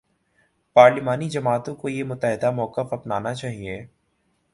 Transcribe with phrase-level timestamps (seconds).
[0.75, 3.85] پارلیمانی جماعتوں کو یہ متحدہ موقف اپنانا چاہیے۔